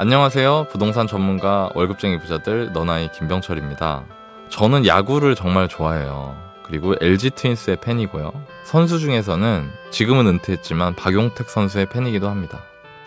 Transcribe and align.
안녕하세요. 0.00 0.68
부동산 0.70 1.08
전문가 1.08 1.70
월급쟁이 1.74 2.20
부자들 2.20 2.72
너나이 2.72 3.10
김병철입니다. 3.10 4.04
저는 4.48 4.86
야구를 4.86 5.34
정말 5.34 5.66
좋아해요. 5.66 6.36
그리고 6.62 6.94
LG 7.00 7.30
트윈스의 7.30 7.78
팬이고요. 7.80 8.32
선수 8.64 9.00
중에서는 9.00 9.68
지금은 9.90 10.28
은퇴했지만 10.28 10.94
박용택 10.94 11.50
선수의 11.50 11.86
팬이기도 11.86 12.28
합니다. 12.28 12.62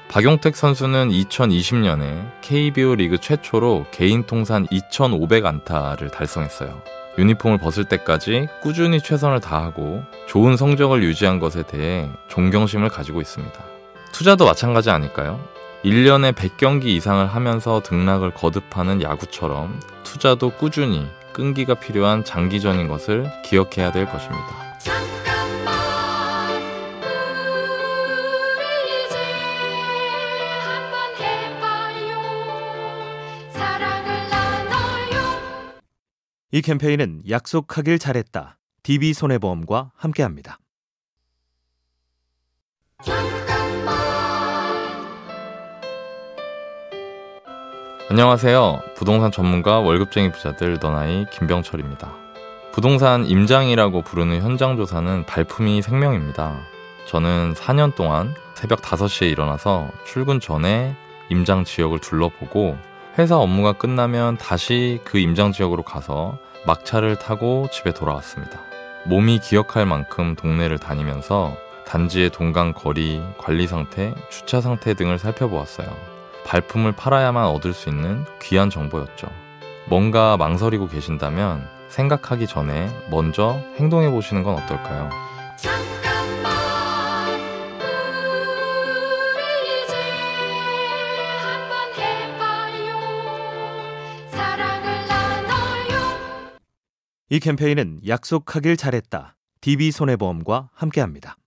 박용택 0.10 0.58
선수는 0.58 1.10
2020년에 1.10 2.30
KBO 2.42 2.96
리그 2.96 3.18
최초로 3.18 3.86
개인 3.92 4.24
통산 4.26 4.68
2,500 4.70 5.46
안타를 5.46 6.10
달성했어요. 6.10 6.82
유니폼을 7.18 7.58
벗을 7.58 7.86
때까지 7.86 8.48
꾸준히 8.62 9.02
최선을 9.02 9.40
다하고 9.40 10.04
좋은 10.28 10.58
성적을 10.58 11.04
유지한 11.04 11.40
것에 11.40 11.64
대해 11.64 12.10
존경심을 12.30 12.90
가지고 12.90 13.22
있습니다. 13.22 13.54
투자도 14.12 14.46
마찬가지 14.46 14.90
아닐까요? 14.90 15.40
1년에 15.84 16.34
100경기 16.34 16.86
이상을 16.86 17.26
하면서 17.26 17.82
등락을 17.82 18.32
거듭하는 18.32 19.02
야구처럼 19.02 19.80
투자도 20.04 20.52
꾸준히 20.52 21.08
끈기가 21.34 21.76
필요한 21.76 22.24
장기전인 22.24 22.88
것을 22.88 23.32
기억해야 23.44 23.92
될 23.92 24.06
것입니다. 24.06 24.61
이 36.54 36.62
캠페인은 36.62 37.22
약속하길 37.30 37.98
잘했다. 37.98 38.58
DB손해보험과 38.84 39.92
함께합니다. 39.96 40.60
안녕하세요. 48.10 48.82
부동산 48.98 49.32
전문가 49.32 49.80
월급쟁이 49.80 50.34
부자들 50.34 50.80
너나이 50.82 51.26
김병철입니다. 51.32 52.12
부동산 52.74 53.26
임장이라고 53.26 54.02
부르는 54.02 54.42
현장 54.42 54.76
조사는 54.76 55.26
발품이 55.26 55.82
생명입니다. 55.82 56.60
저는 57.06 57.54
4년 57.54 57.96
동안 57.96 58.36
새벽 58.56 58.82
5시에 58.82 59.32
일어나서 59.32 59.90
출근 60.06 60.42
전에 60.42 60.98
임장 61.30 61.64
지역을 61.64 62.00
둘러보고 62.00 62.78
회사 63.18 63.38
업무가 63.38 63.74
끝나면 63.74 64.38
다시 64.38 65.00
그 65.04 65.18
임장 65.18 65.52
지역으로 65.52 65.84
가서 65.84 66.38
막차를 66.66 67.18
타고 67.18 67.68
집에 67.72 67.94
돌아왔습니다. 67.94 68.60
몸이 69.06 69.40
기억할 69.40 69.86
만큼 69.86 70.36
동네를 70.36 70.78
다니면서 70.78 71.56
단지의 71.86 72.30
동강 72.30 72.74
거리, 72.74 73.22
관리 73.38 73.68
상태, 73.68 74.14
주차 74.30 74.62
상태 74.62 74.94
등을 74.94 75.18
살펴보았어요. 75.18 75.88
발품을 76.46 76.94
팔아야만 76.94 77.46
얻을 77.48 77.74
수 77.74 77.90
있는 77.90 78.26
귀한 78.42 78.70
정보였죠. 78.70 79.28
뭔가 79.88 80.38
망설이고 80.38 80.88
계신다면 80.88 81.68
생각하기 81.90 82.48
전에 82.48 82.90
먼저 83.10 83.60
행동해 83.78 84.10
보시는 84.10 84.44
건 84.44 84.56
어떨까요? 84.56 85.10
이 97.34 97.40
캠페인은 97.40 98.02
약속하길 98.06 98.76
잘했다. 98.76 99.38
DB손해보험과 99.62 100.70
함께합니다. 100.74 101.38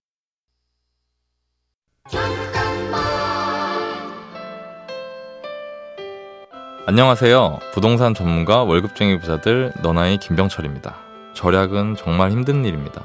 안녕하세요. 6.87 7.59
부동산 7.75 8.15
전문가 8.15 8.62
월급쟁이 8.62 9.21
부자들 9.21 9.75
너나이 9.83 10.17
김병철입니다. 10.17 10.97
절약은 11.34 11.97
정말 11.97 12.31
힘든 12.31 12.65
일입니다. 12.65 13.03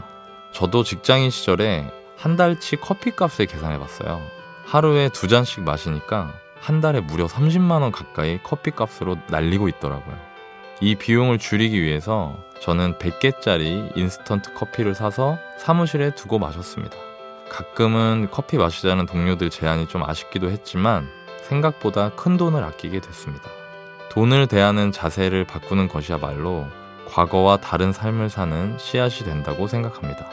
저도 0.54 0.86
직장인 0.86 1.32
시절에 1.32 1.86
한 2.16 2.38
달치 2.38 2.78
커피값을 2.78 3.48
계산해 3.48 3.78
봤어요. 3.78 4.22
하루에 4.64 5.10
두 5.10 5.28
잔씩 5.28 5.64
마시니까 5.64 6.34
한 6.62 6.80
달에 6.80 7.02
무려 7.02 7.26
30만 7.26 7.82
원 7.82 7.92
가까이 7.92 8.42
커피값으로 8.42 9.18
날리고 9.28 9.68
있더라고요. 9.68 10.29
이 10.82 10.96
비용을 10.96 11.40
줄이기 11.40 11.82
위해서 11.82 12.38
저는 12.62 12.96
100개짜리 12.96 13.96
인스턴트 13.98 14.54
커피를 14.54 14.96
사서 14.96 15.38
사무실에 15.58 16.16
두고 16.16 16.40
마셨습니다. 16.40 16.96
가끔은 17.50 18.30
커피 18.32 18.58
마시자는 18.58 19.06
동료들 19.06 19.50
제안이 19.50 19.88
좀 19.88 20.04
아쉽기도 20.04 20.50
했지만 20.50 21.10
생각보다 21.44 22.12
큰 22.12 22.38
돈을 22.38 22.64
아끼게 22.64 23.02
됐습니다. 23.02 23.50
돈을 24.10 24.48
대하는 24.48 24.92
자세를 24.92 25.46
바꾸는 25.46 25.88
것이야말로 25.88 26.68
과거와 27.08 27.58
다른 27.58 27.92
삶을 27.92 28.30
사는 28.30 28.78
씨앗이 28.78 29.26
된다고 29.26 29.68
생각합니다. 29.68 30.30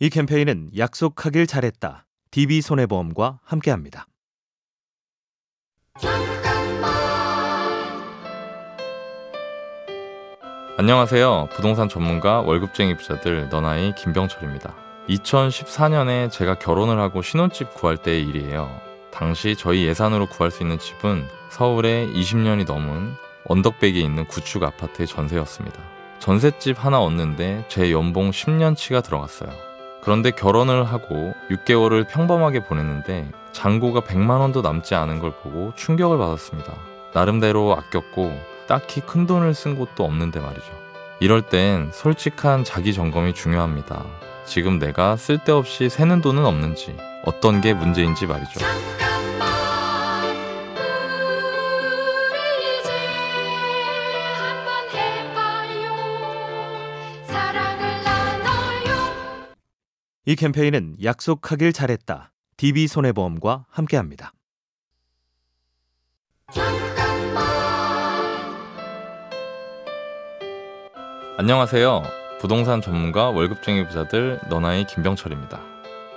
이 0.00 0.10
캠페인은 0.10 0.70
약속하길 0.76 1.48
잘했다. 1.48 2.06
DB손해보험과 2.30 3.40
함께합니다. 3.42 4.06
안녕하세요. 10.76 11.48
부동산 11.50 11.88
전문가 11.88 12.40
월급쟁이 12.42 12.96
부자들 12.96 13.48
너나이 13.48 13.92
김병철입니다. 13.96 14.76
2014년에 15.08 16.30
제가 16.30 16.60
결혼을 16.60 17.00
하고 17.00 17.20
신혼집 17.20 17.74
구할 17.74 17.96
때의 17.96 18.22
일이에요. 18.22 18.70
당시 19.10 19.56
저희 19.56 19.84
예산으로 19.84 20.26
구할 20.26 20.52
수 20.52 20.62
있는 20.62 20.78
집은 20.78 21.26
서울에 21.50 22.06
20년이 22.12 22.68
넘은 22.68 23.14
언덕백에 23.46 23.98
있는 23.98 24.28
구축 24.28 24.62
아파트의 24.62 25.08
전세였습니다. 25.08 25.80
전셋집 26.20 26.84
하나 26.84 27.00
얻는데 27.00 27.64
제 27.68 27.90
연봉 27.90 28.30
10년치가 28.30 29.02
들어갔어요. 29.02 29.67
그런데 30.08 30.30
결혼을 30.30 30.84
하고 30.84 31.34
6개월을 31.50 32.08
평범하게 32.08 32.60
보냈는데 32.64 33.30
잔고가 33.52 34.00
100만 34.00 34.40
원도 34.40 34.62
남지 34.62 34.94
않은 34.94 35.18
걸 35.18 35.32
보고 35.32 35.74
충격을 35.76 36.16
받았습니다. 36.16 36.72
나름대로 37.12 37.76
아꼈고 37.76 38.32
딱히 38.66 39.02
큰 39.02 39.26
돈을 39.26 39.52
쓴 39.52 39.76
곳도 39.76 40.06
없는데 40.06 40.40
말이죠. 40.40 40.64
이럴 41.20 41.42
땐 41.42 41.90
솔직한 41.92 42.64
자기 42.64 42.94
점검이 42.94 43.34
중요합니다. 43.34 44.06
지금 44.46 44.78
내가 44.78 45.16
쓸데없이 45.16 45.90
새는 45.90 46.22
돈은 46.22 46.46
없는지, 46.46 46.96
어떤 47.26 47.60
게 47.60 47.74
문제인지 47.74 48.26
말이죠. 48.26 48.60
이 60.28 60.36
캠페인은 60.36 60.96
약속하길 61.02 61.72
잘했다. 61.72 62.32
DB손해보험과 62.58 63.64
함께합니다. 63.70 64.34
안녕하세요. 71.38 72.02
부동산 72.40 72.82
전문가 72.82 73.30
월급쟁이 73.30 73.86
부자들 73.86 74.38
너나이 74.50 74.84
김병철입니다. 74.84 75.60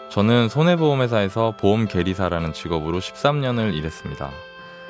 저는 0.09 0.49
손해보험회사에서 0.49 1.55
보험 1.55 1.87
계리사라는 1.87 2.51
직업으로 2.51 2.99
13년을 2.99 3.73
일했습니다. 3.73 4.29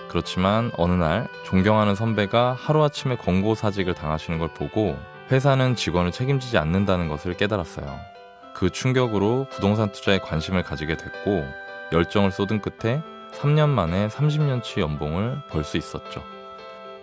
그렇지만 0.09 0.71
어느 0.77 0.93
날 0.93 1.27
존경하는 1.45 1.93
선배가 1.93 2.53
하루아침에 2.53 3.17
권고 3.17 3.53
사직을 3.53 3.93
당하시는 3.93 4.39
걸 4.39 4.51
보고 4.55 4.97
회사는 5.29 5.75
직원을 5.75 6.11
책임지지 6.11 6.57
않는다는 6.57 7.07
것을 7.07 7.37
깨달았어요. 7.37 8.20
그 8.53 8.69
충격으로 8.69 9.47
부동산 9.49 9.91
투자에 9.91 10.19
관심을 10.19 10.63
가지게 10.63 10.97
됐고 10.97 11.45
열정을 11.91 12.31
쏟은 12.31 12.61
끝에 12.61 13.01
3년 13.33 13.69
만에 13.69 14.07
30년치 14.07 14.81
연봉을 14.81 15.41
벌 15.49 15.63
수 15.63 15.77
있었죠. 15.77 16.23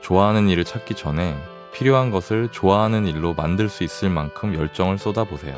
좋아하는 0.01 0.49
일을 0.49 0.65
찾기 0.65 0.95
전에 0.95 1.37
필요한 1.73 2.11
것을 2.11 2.49
좋아하는 2.51 3.07
일로 3.07 3.35
만들 3.35 3.69
수 3.69 3.85
있을 3.85 4.11
만큼 4.11 4.55
열정을 4.55 4.99
쏟아보세요. 4.99 5.57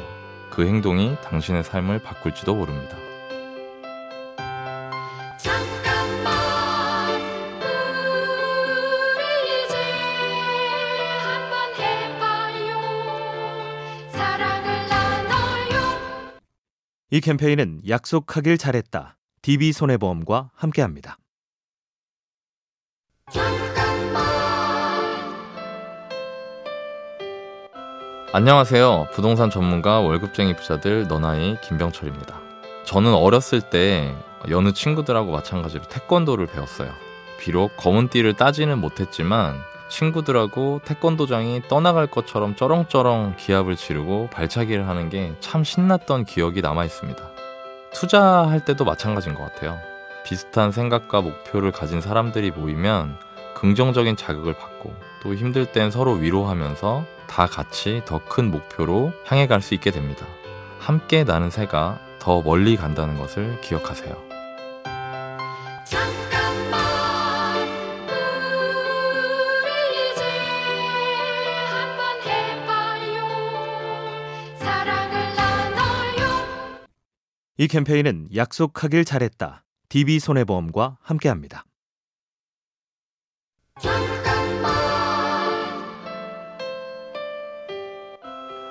그 0.51 0.67
행동이 0.67 1.17
당신의 1.23 1.63
삶을 1.65 2.01
바꿀지도 2.01 2.55
모릅니다. 2.55 2.97
이 17.13 17.21
캠페인은 17.21 17.81
약속하길 17.89 18.57
잘했다. 18.57 19.17
DB손해보험과 19.43 20.53
함께합니다. 20.55 21.19
안녕하세요. 28.33 29.09
부동산 29.13 29.51
전문가 29.51 29.99
월급쟁이 29.99 30.55
부자들 30.55 31.09
너나이 31.09 31.61
김병철입니다. 31.63 32.41
저는 32.85 33.13
어렸을 33.13 33.61
때 33.61 34.15
여느 34.49 34.73
친구들하고 34.73 35.33
마찬가지로 35.33 35.89
태권도를 35.89 36.47
배웠어요. 36.47 36.93
비록 37.41 37.77
검은 37.77 38.11
띠를 38.11 38.35
따지는 38.35 38.79
못했지만 38.79 39.57
친구들하고 39.91 40.81
태권도장이 40.85 41.63
떠나갈 41.69 42.07
것처럼 42.07 42.57
쩌렁쩌렁 42.57 43.35
기합을 43.37 43.77
지르고 43.77 44.29
발차기를 44.33 44.89
하는 44.89 45.11
게 45.11 45.35
참 45.41 45.65
신났던 45.65 46.25
기억이 46.25 46.63
남아 46.63 46.85
있습니다. 46.85 47.23
투자할 47.93 48.65
때도 48.65 48.85
마찬가지인 48.85 49.35
것 49.35 49.43
같아요. 49.43 49.79
비슷한 50.25 50.71
생각과 50.71 51.21
목표를 51.23 51.73
가진 51.73 52.01
사람들이 52.01 52.51
모이면 52.53 53.17
긍정적인 53.55 54.17
자극을 54.17 54.55
받고 54.55 54.95
또 55.23 55.35
힘들 55.35 55.67
땐 55.67 55.91
서로 55.91 56.13
위로하면서 56.13 57.05
다 57.27 57.47
같이 57.47 58.03
더 58.07 58.21
큰 58.29 58.51
목표로 58.51 59.13
향해 59.27 59.47
갈 59.47 59.61
수 59.61 59.75
있게 59.75 59.91
됩니다. 59.91 60.25
함께 60.79 61.25
나는 61.25 61.51
새가 61.51 61.99
더 62.21 62.43
멀리 62.43 62.77
간다는 62.77 63.19
것을 63.19 63.61
기억하세요. 63.61 64.30
이 77.61 77.69
캠페인은 77.69 78.29
약속하길 78.35 79.05
잘했다. 79.05 79.65
DB손해보험과 79.91 80.97
함께합니다. 81.03 81.67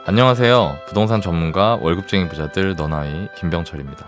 안녕하세요. 0.08 0.80
부동산 0.88 1.22
전문가 1.22 1.76
월급쟁이 1.76 2.28
부자들 2.30 2.76
너나이 2.76 3.28
김병철입니다. 3.38 4.08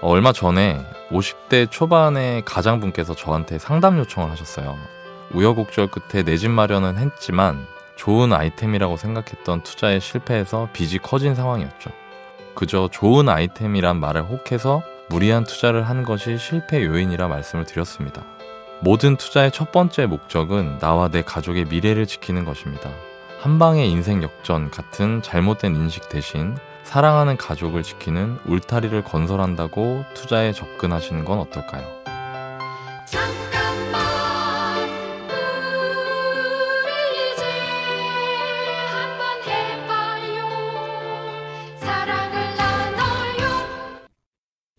어, 0.00 0.08
얼마 0.08 0.32
전에 0.32 0.80
50대 1.10 1.70
초반의 1.70 2.42
가장분께서 2.46 3.14
저한테 3.14 3.58
상담 3.58 3.98
요청을 3.98 4.30
하셨어요. 4.30 4.78
우여곡절 5.34 5.88
끝에 5.90 6.22
내 6.22 6.38
집 6.38 6.50
마련은 6.50 6.96
했지만 6.96 7.66
좋은 7.96 8.32
아이템이라고 8.32 8.96
생각했던 8.96 9.62
투자에 9.62 10.00
실패해서 10.00 10.70
빚이 10.72 10.96
커진 10.96 11.34
상황이었죠. 11.34 11.90
그저 12.54 12.88
좋은 12.90 13.28
아이템이란 13.28 13.98
말을 14.00 14.22
혹해서 14.22 14.82
무리한 15.08 15.44
투자를 15.44 15.88
한 15.88 16.02
것이 16.02 16.38
실패 16.38 16.84
요인이라 16.84 17.28
말씀을 17.28 17.64
드렸습니다. 17.64 18.24
모든 18.80 19.16
투자의 19.16 19.52
첫 19.52 19.70
번째 19.70 20.06
목적은 20.06 20.78
나와 20.78 21.08
내 21.08 21.22
가족의 21.22 21.66
미래를 21.66 22.06
지키는 22.06 22.44
것입니다. 22.44 22.90
한 23.40 23.58
방의 23.58 23.90
인생 23.90 24.22
역전 24.22 24.70
같은 24.70 25.22
잘못된 25.22 25.76
인식 25.76 26.08
대신 26.08 26.56
사랑하는 26.84 27.36
가족을 27.36 27.82
지키는 27.82 28.38
울타리를 28.46 29.02
건설한다고 29.04 30.04
투자에 30.14 30.52
접근하시는 30.52 31.24
건 31.24 31.38
어떨까요? 31.38 32.02